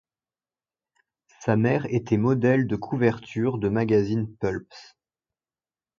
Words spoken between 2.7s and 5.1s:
couvertures de magazines pulps.